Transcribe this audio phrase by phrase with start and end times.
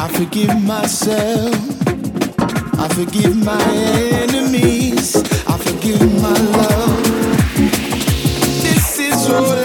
[0.00, 1.54] I forgive myself.
[2.78, 3.60] I forgive my
[4.22, 5.16] enemies.
[5.46, 7.02] I forgive my love.
[8.62, 9.57] This is all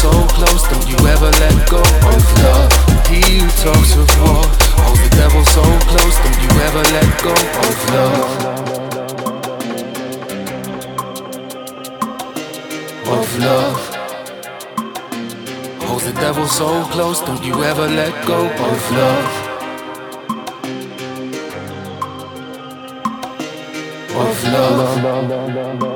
[0.00, 2.72] so close, don't you ever let go of love.
[3.06, 4.44] He who talks of war
[4.80, 7.34] holds the devil so close, don't you ever let go
[7.66, 8.30] of love.
[13.14, 13.80] Of love.
[15.84, 19.30] Holds the devil so close, don't you ever let go of love.
[24.16, 25.89] Of love.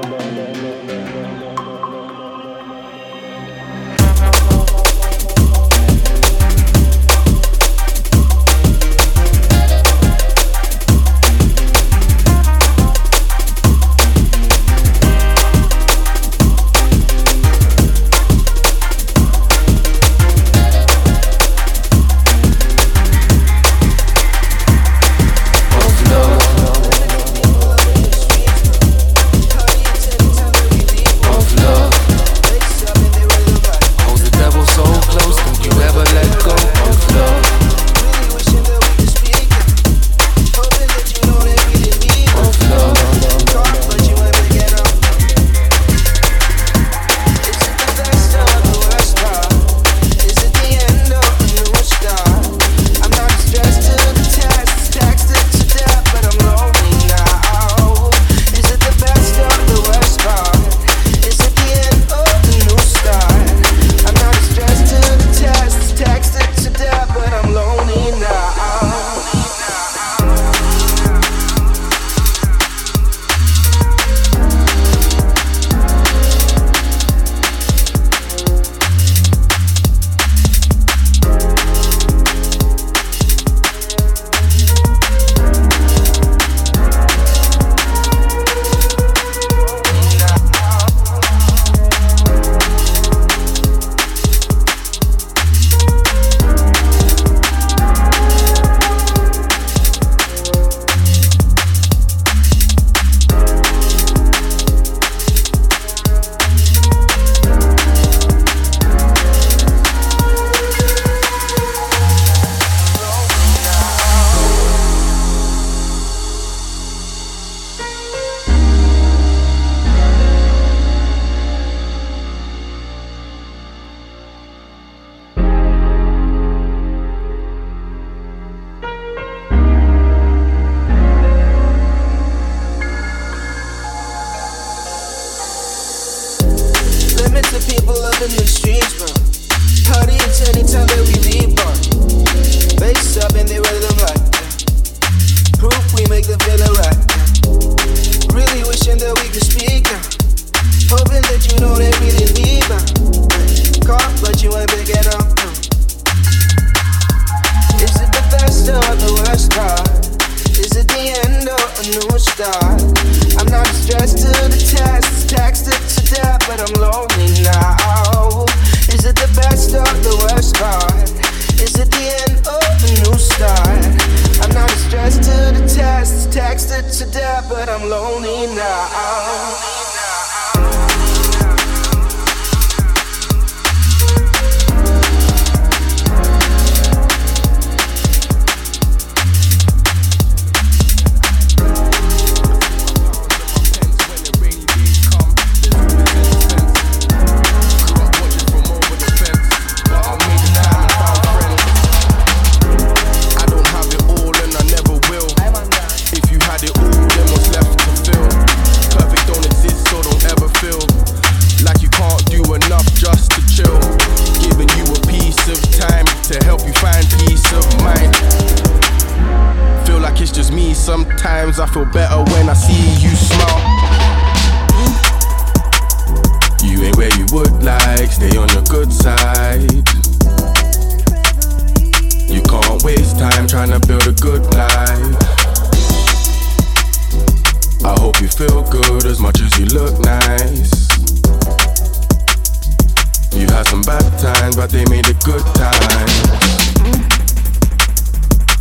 [244.65, 246.25] But they made it good times.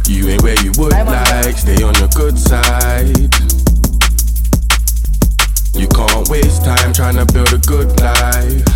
[0.05, 3.33] You ain't where you would like, stay on your good side.
[5.73, 8.67] You can't waste time trying to build a good life.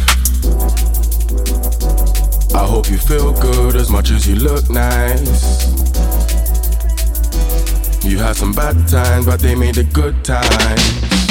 [2.56, 5.68] I hope you feel good as much as you look nice.
[8.06, 11.27] You had some bad times, but they made it good times.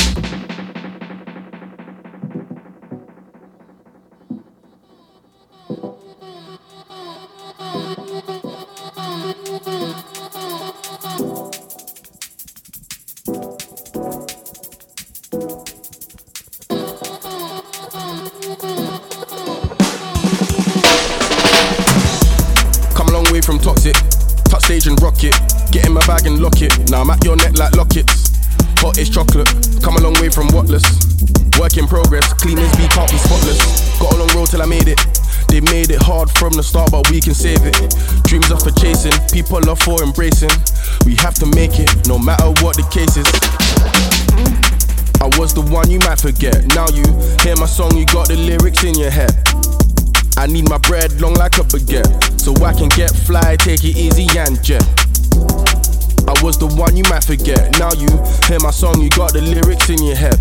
[40.30, 40.50] For embracing.
[41.04, 43.26] We have to make it, no matter what the case is.
[45.20, 46.66] I was the one you might forget.
[46.74, 47.04] Now you
[47.42, 49.32] hear my song, you got the lyrics in your head.
[50.36, 53.96] I need my bread long like a baguette, so I can get fly, take it
[53.96, 54.84] easy and jet.
[56.28, 57.78] I was the one you might forget.
[57.78, 58.08] Now you
[58.46, 60.38] hear my song, you got the lyrics in your head.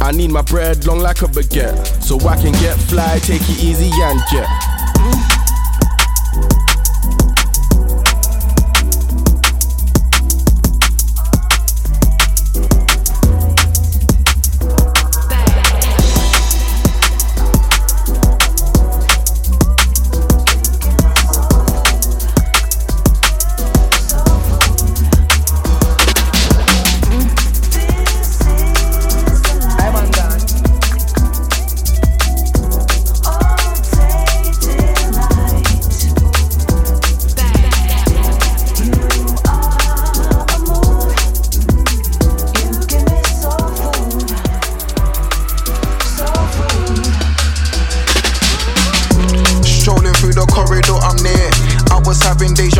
[0.00, 3.62] I need my bread long like a baguette, so I can get fly, take it
[3.62, 4.48] easy and jet.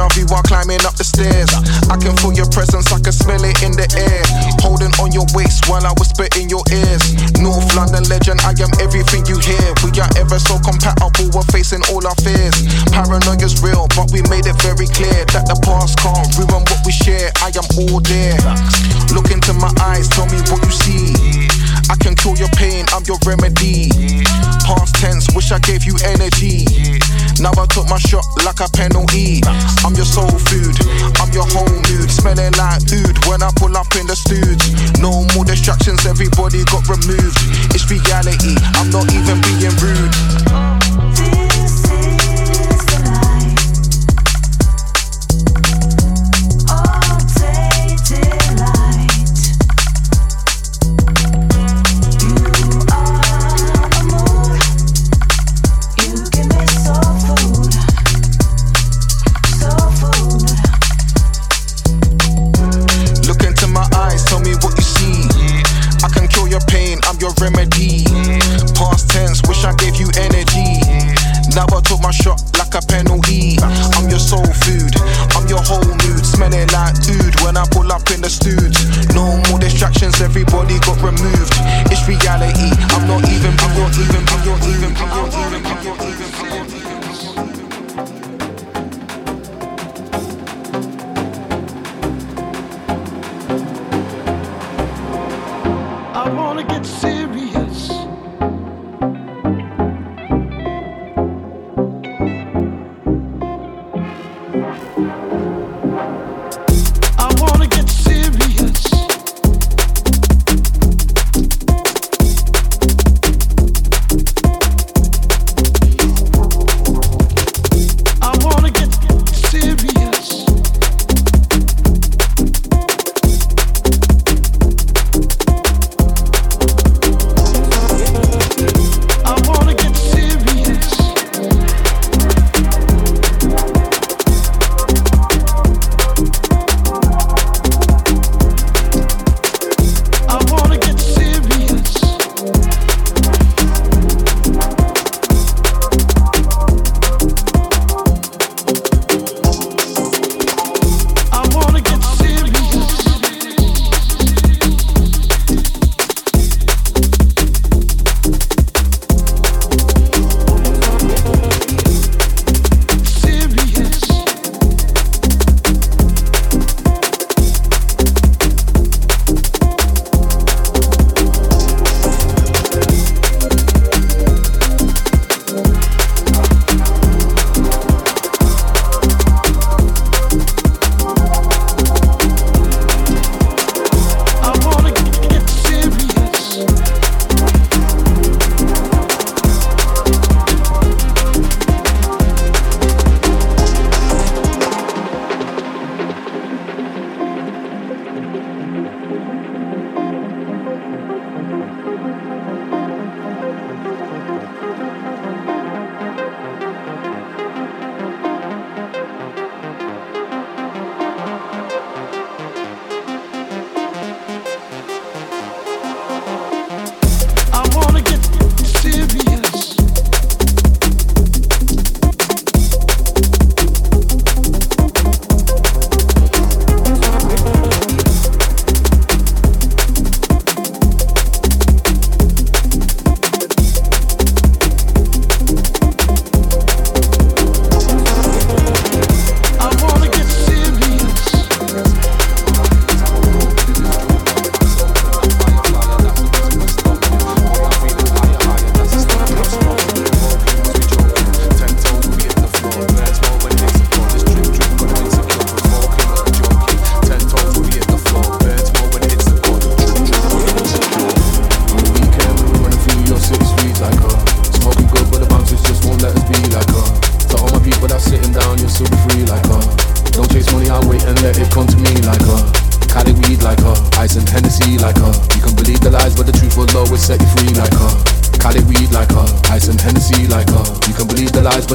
[0.07, 1.51] RV while climbing up the stairs.
[1.91, 4.23] I can feel your presence, I can smell it in the air.
[4.63, 7.03] Holding on your waist while I whisper in your ears.
[7.43, 9.67] North London legend, I am everything you hear.
[9.83, 12.63] We are ever so compatible, we're facing all our fears.
[12.95, 16.93] Paranoia's real, but we made it very clear that the past can't ruin what we
[16.95, 17.35] share.
[17.43, 18.39] I am all there.
[19.11, 21.51] Look into my eyes, tell me what you see.
[21.89, 23.89] I can cure your pain, I'm your remedy.
[24.67, 26.67] Past tense, wish I gave you energy.
[27.39, 29.41] Now I took my shot like a penalty.
[29.85, 30.75] I'm your soul food,
[31.23, 32.11] I'm your whole mood.
[32.11, 34.67] Smelling like food when I pull up in the stooge.
[34.99, 37.39] No more distractions, everybody got removed.
[37.71, 41.06] It's reality, I'm not even being rude.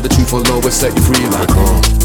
[0.01, 2.01] The truth will always set you free like uh.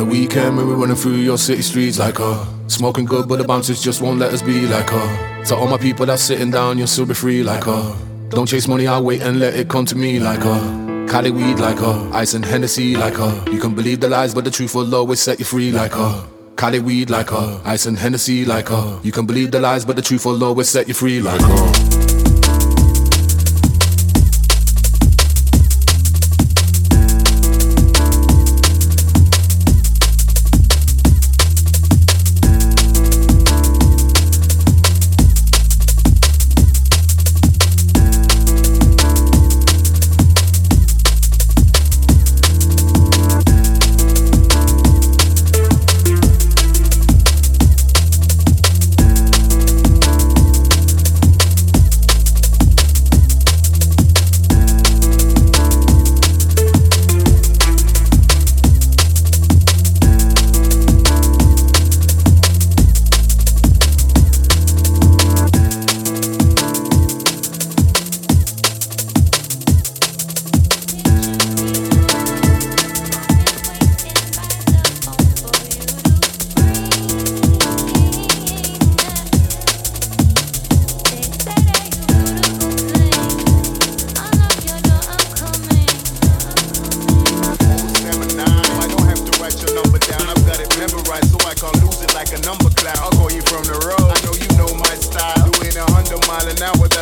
[0.00, 2.57] a weekend when we running through your city streets like her.
[2.78, 5.44] Smoking good, but the bouncers just won't let us be like her.
[5.46, 7.96] To all my people that's sitting down, you'll still be free like her.
[8.28, 11.06] Don't chase money, I'll wait and let it come to me like her.
[11.10, 13.44] Cali weed like her, ice and Hennessy like her.
[13.50, 16.24] You can believe the lies, but the truth will always set you free like her.
[16.54, 19.00] Cali weed like her, ice and Hennessy like her.
[19.02, 21.97] You can believe the lies, but the truth will always set you free like her.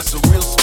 [0.07, 0.56] So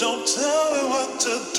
[0.00, 1.49] Don't tell me what to do.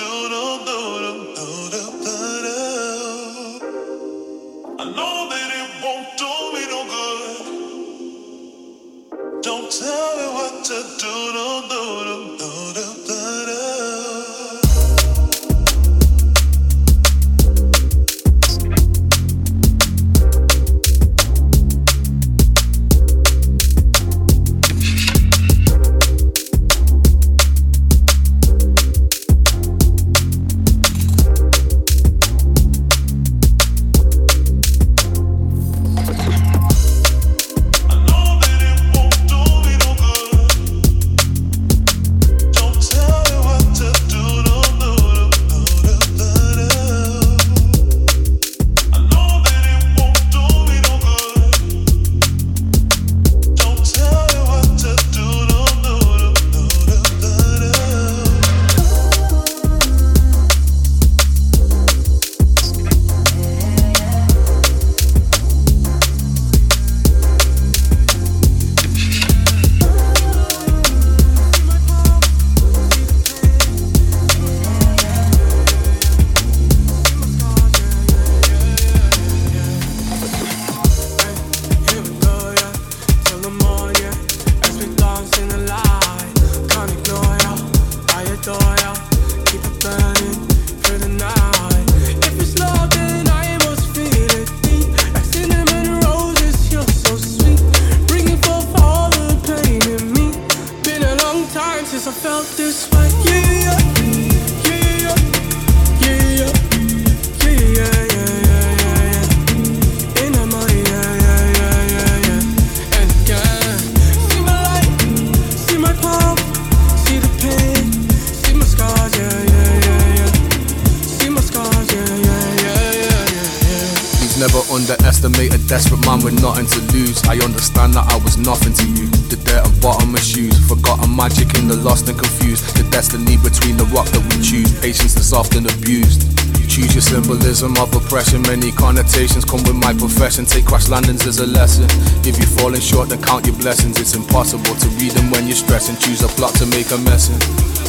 [137.11, 138.41] Symbolism of oppression.
[138.43, 140.45] Many connotations come with my profession.
[140.45, 141.83] Take crash landings as a lesson.
[142.23, 143.99] If you're falling short, then count your blessings.
[143.99, 145.97] It's impossible to read them when you're stressing.
[145.97, 147.39] Choose a plot to make a mess in.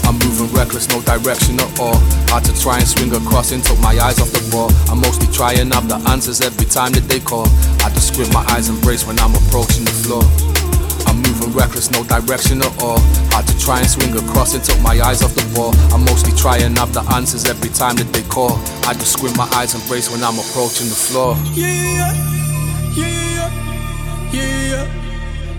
[0.02, 1.94] I'm moving reckless, no direction at all.
[2.34, 4.70] Hard to try and swing across and took my eyes off the ball.
[4.90, 7.46] I'm mostly try and have the answers every time that they call.
[7.86, 10.51] I just squint my eyes and brace when I'm approaching the floor.
[11.12, 12.96] I'm moving reckless, no direction at all.
[13.28, 15.76] Hard to try and swing across and took my eyes off the ball.
[15.92, 18.56] I mostly try and have the answers every time that they call.
[18.88, 21.36] I just squint my eyes and brace when I'm approaching the floor.
[21.52, 22.16] Yeah, yeah,
[22.96, 23.44] yeah, yeah,
[24.32, 24.88] yeah,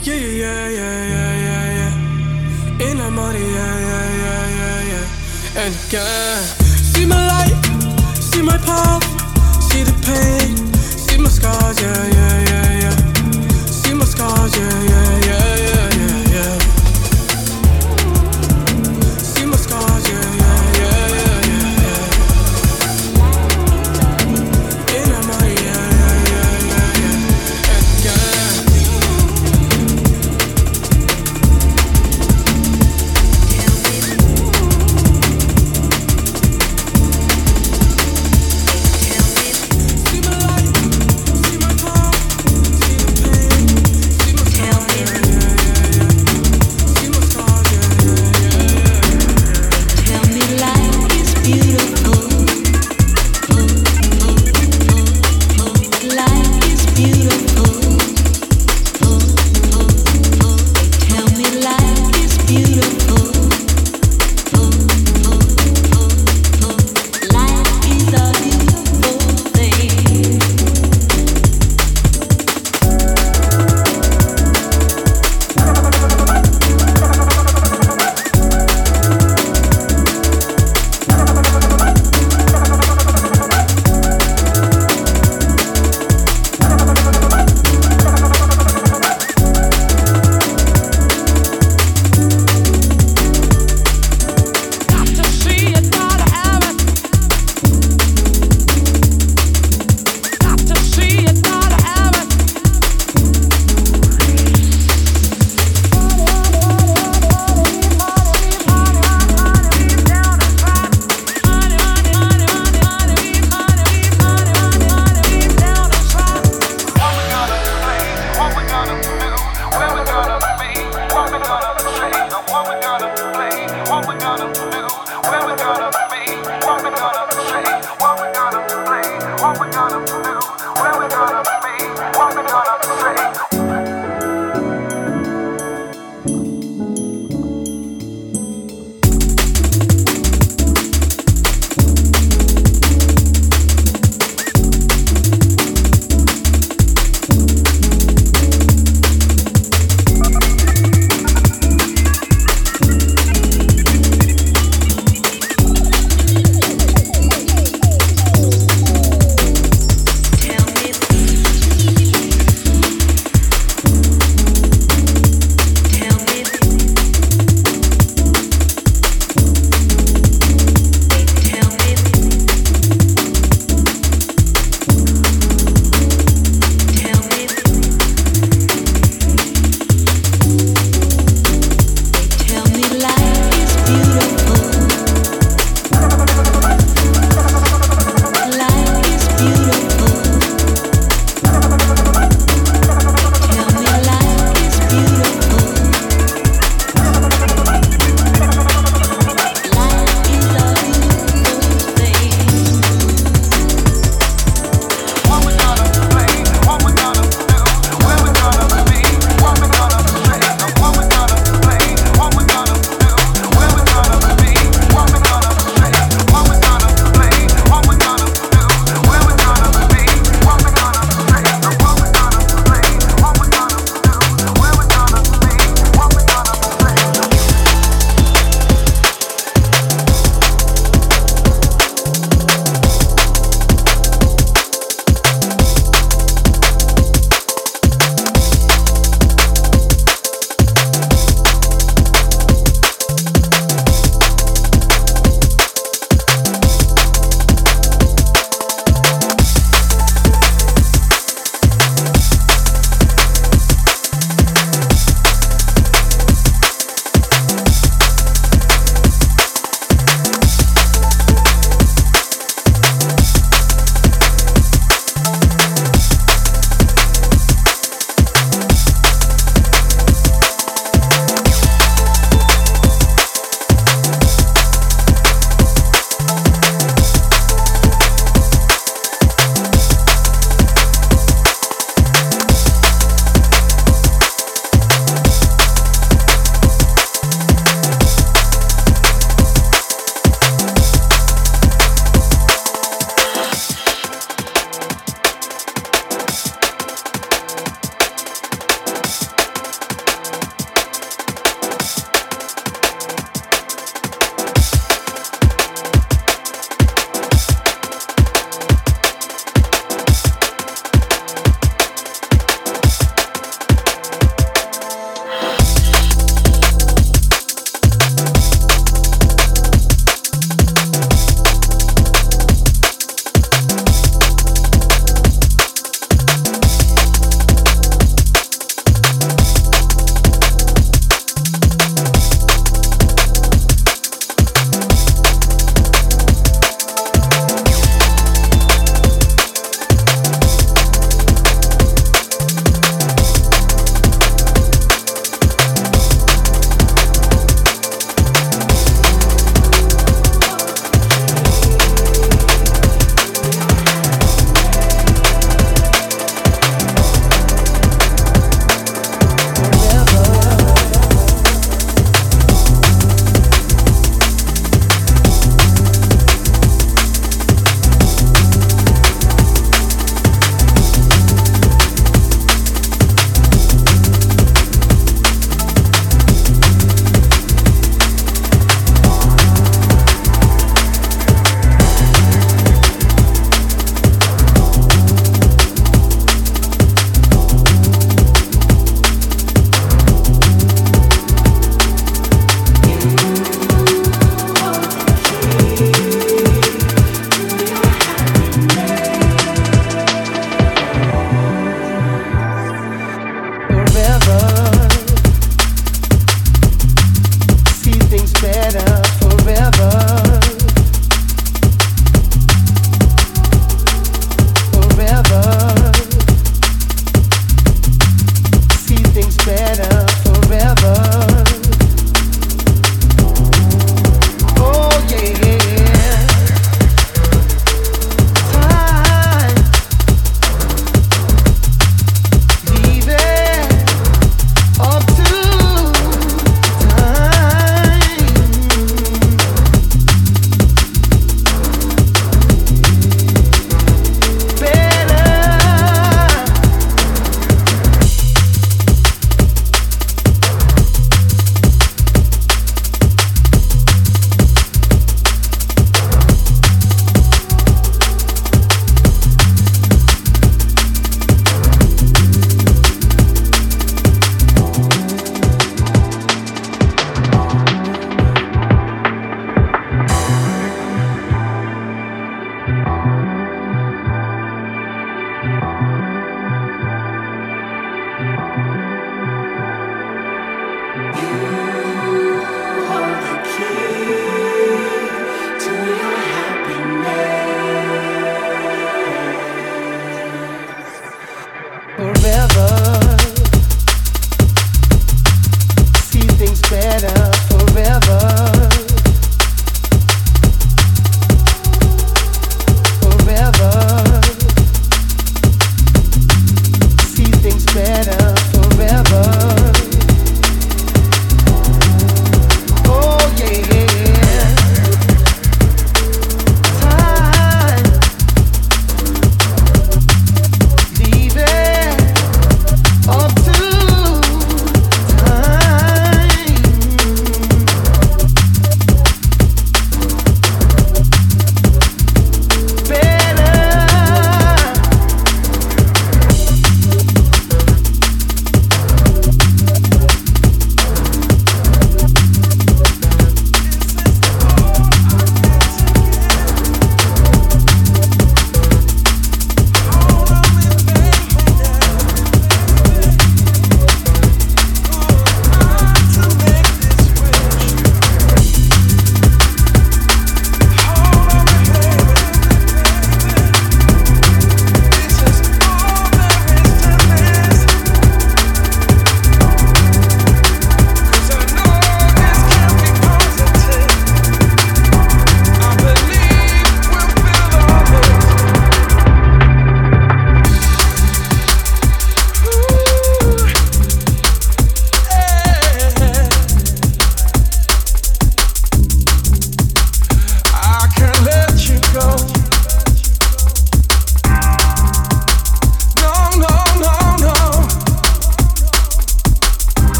[0.00, 2.88] yeah, yeah, yeah, yeah, yeah.
[2.88, 5.60] In the money, yeah, yeah, yeah, yeah, yeah.
[5.60, 6.40] And again,
[6.88, 7.52] see my light,
[8.16, 9.04] see my path,
[9.60, 12.96] see the pain, see my scars, yeah, yeah, yeah, yeah.
[13.68, 15.23] See my scars, yeah, yeah, yeah.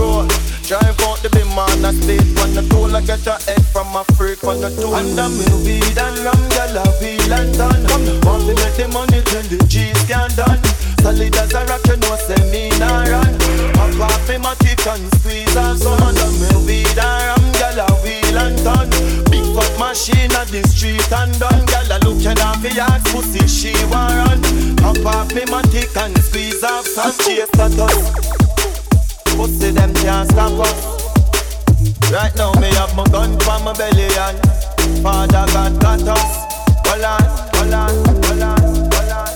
[0.00, 0.26] Roll.
[0.64, 2.94] Drive out the beam on a state on the toll.
[2.96, 4.96] I get her head from a freak on the tool.
[4.96, 7.82] And I'm in weed and rum, girl, I wheel and done.
[8.24, 10.62] Want to make the money till the G's can done.
[11.04, 13.34] Solid as a rock, you know, say me nah run.
[13.76, 15.98] Pop off me my teeth and squeeze off some.
[16.06, 18.88] And I'm in weed and rum, girl, I wheel and done.
[19.26, 21.66] Big fuck machine on the street and done.
[21.66, 24.38] Girl, I look at her for ask pussy, she want run.
[24.78, 27.10] Pop off me my teeth and squeeze off some.
[27.26, 28.39] Chase that us.
[29.40, 30.80] Pussy them can't stop us.
[32.12, 34.38] Right now me have my gun for my belly and
[35.02, 36.44] Father God got us.
[36.84, 37.22] Hold on,
[37.54, 37.88] hold on,
[38.20, 39.30] hold on, hold on.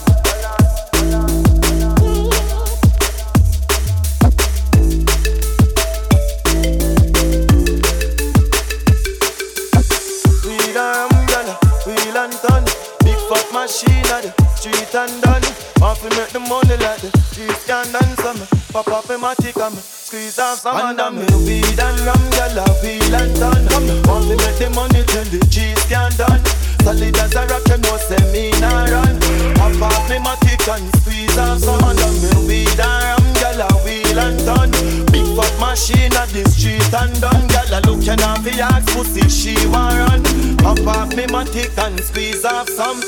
[12.16, 12.64] And turn,
[13.02, 15.42] big fat machine at the street and done.
[15.82, 18.63] Off we make the money like the streets can dance on me.
[18.74, 22.00] Pop up in my tick and me squeeze off some and of me weed and
[22.02, 23.70] rum, gyal a wheel and turn.
[24.10, 26.42] Off we make the money till the G's can done.
[26.82, 29.14] Solid as a rock, you know say me nah run.
[29.54, 33.22] Pop off me my tick and squeeze off some and of me weed and rum,
[33.38, 34.70] gyal a wheel and turn.
[35.14, 37.46] Big fat machine at the street and done.
[37.54, 40.20] Gyal a looking off the axe pussy, she want run.
[40.58, 42.98] Pop off me my tick and squeeze off some.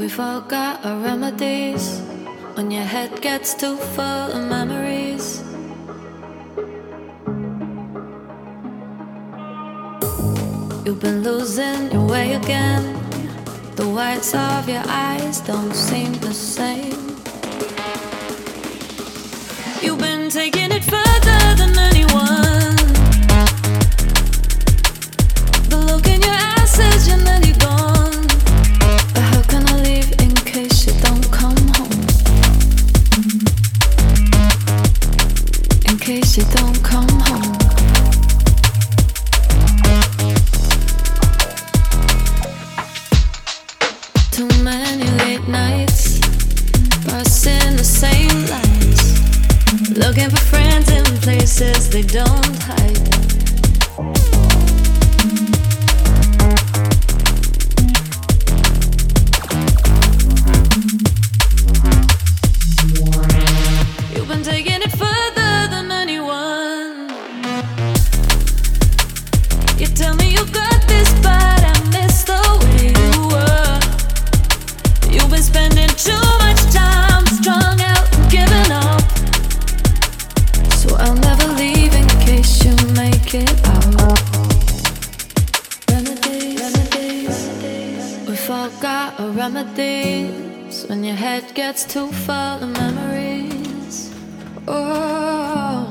[0.00, 2.00] We forgot our remedies
[2.60, 5.42] when your head gets too full of memories.
[10.84, 12.84] You've been losing your way again.
[13.76, 17.00] The whites of your eyes don't seem the same.
[19.82, 22.49] You've been taking it further than anyone.
[50.10, 53.29] Looking for friends in places they don't hide.
[91.50, 94.14] Head gets too full of memories.
[94.68, 95.86] Oh,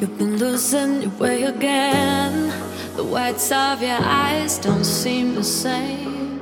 [0.00, 2.52] you've been losing your way again.
[2.96, 6.40] The whites of your eyes don't seem the same.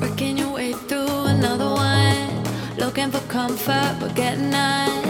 [0.00, 2.44] Working your way through another one,
[2.78, 5.01] looking for comfort but getting none.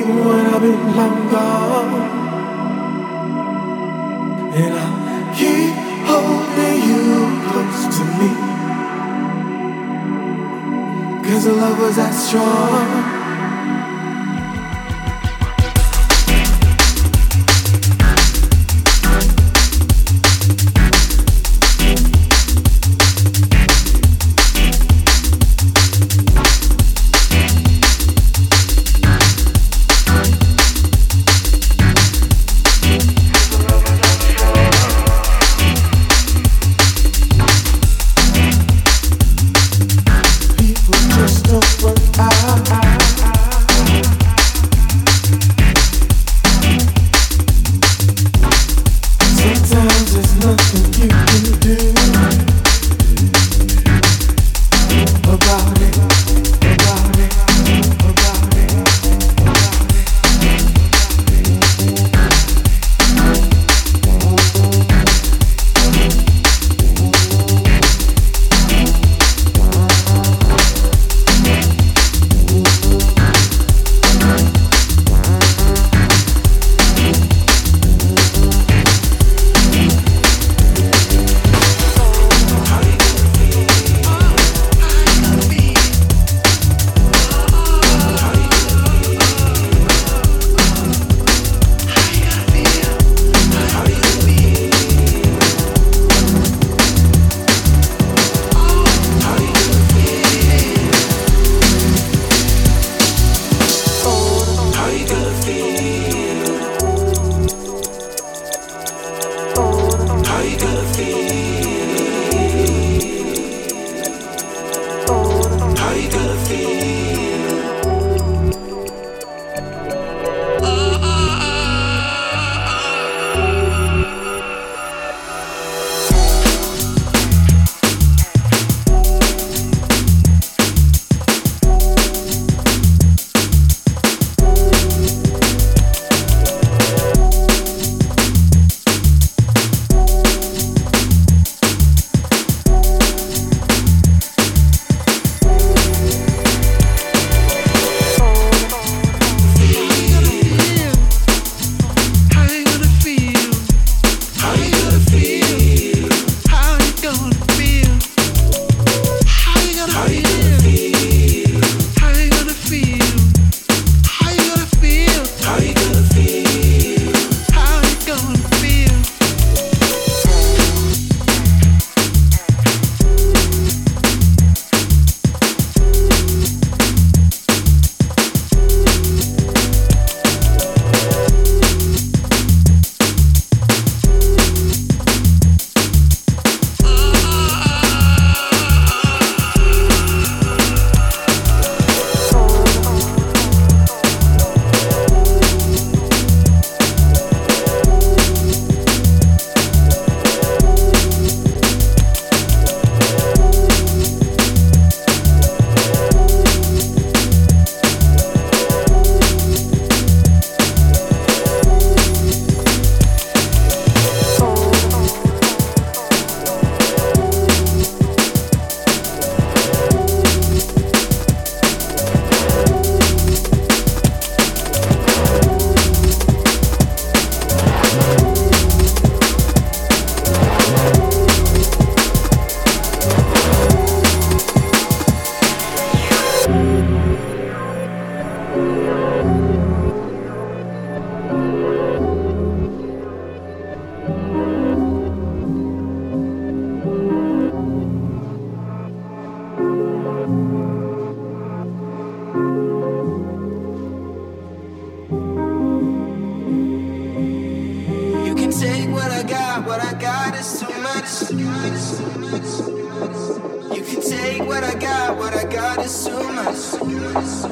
[0.00, 1.92] When I've been long gone.
[4.54, 4.86] And I
[5.36, 5.74] keep
[6.08, 7.02] holding you
[7.48, 8.30] close to me.
[11.28, 13.21] Cause the love was that strong.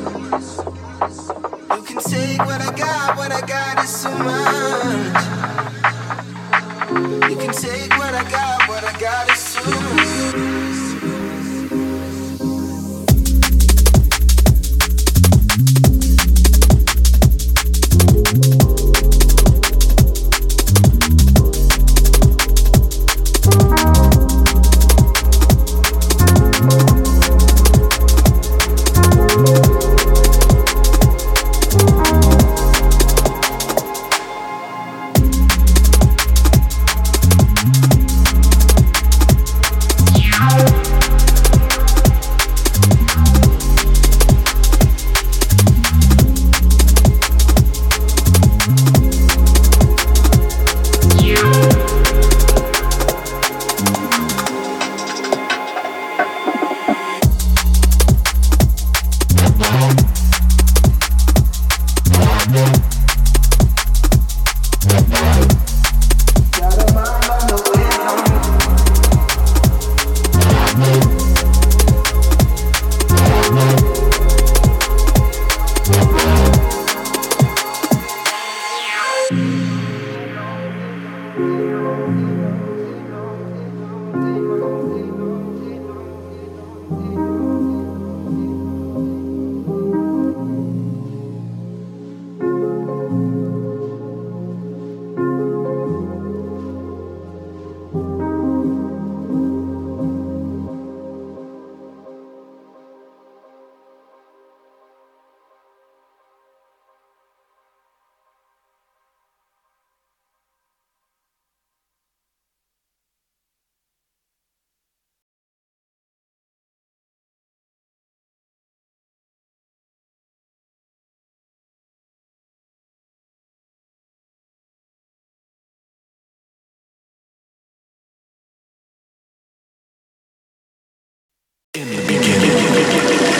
[0.00, 5.59] You can take what I got, what I got is so much.